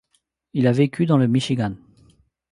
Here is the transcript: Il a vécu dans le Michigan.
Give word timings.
Il 0.53 0.65
a 0.65 0.71
vécu 0.71 1.05
dans 1.05 1.19
le 1.19 1.27
Michigan. 1.27 1.75